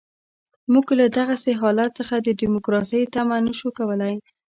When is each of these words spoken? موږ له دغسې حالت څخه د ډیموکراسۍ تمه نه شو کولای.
موږ 0.73 0.87
له 0.99 1.05
دغسې 1.17 1.51
حالت 1.61 1.91
څخه 1.99 2.15
د 2.19 2.27
ډیموکراسۍ 2.41 3.01
تمه 3.13 3.37
نه 3.45 3.53
شو 3.59 3.69
کولای. 3.77 4.15